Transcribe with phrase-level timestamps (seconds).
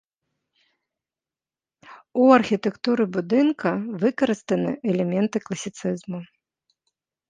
[2.23, 3.69] У архітэктуры будынка
[4.07, 6.29] выкарыстаны элементы класіцызму.